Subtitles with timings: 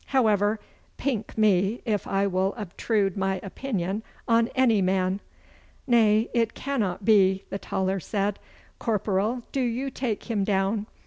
[0.07, 0.59] However,
[0.97, 5.19] pink me if I will obtrude my opinion on any man!'
[5.85, 8.39] 'Nay, it cannot be,' the taller said.
[8.79, 10.87] 'Corporal, do you take him down.